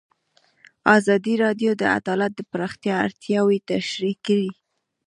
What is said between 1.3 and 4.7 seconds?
راډیو د عدالت د پراختیا اړتیاوې تشریح کړي.